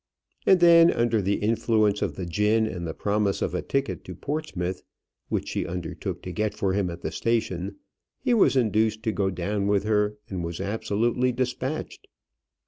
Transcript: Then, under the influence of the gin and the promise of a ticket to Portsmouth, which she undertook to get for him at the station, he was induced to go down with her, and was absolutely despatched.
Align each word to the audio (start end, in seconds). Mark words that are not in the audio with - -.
Then, 0.47 0.89
under 0.91 1.21
the 1.21 1.35
influence 1.35 2.01
of 2.01 2.15
the 2.15 2.25
gin 2.25 2.65
and 2.65 2.87
the 2.87 2.93
promise 2.95 3.39
of 3.39 3.53
a 3.53 3.61
ticket 3.61 4.03
to 4.05 4.15
Portsmouth, 4.15 4.81
which 5.29 5.49
she 5.49 5.63
undertook 5.67 6.23
to 6.23 6.31
get 6.31 6.55
for 6.55 6.73
him 6.73 6.89
at 6.89 7.01
the 7.03 7.11
station, 7.11 7.75
he 8.17 8.33
was 8.33 8.55
induced 8.55 9.03
to 9.03 9.11
go 9.11 9.29
down 9.29 9.67
with 9.67 9.83
her, 9.83 10.17
and 10.27 10.43
was 10.43 10.59
absolutely 10.59 11.31
despatched. 11.31 12.07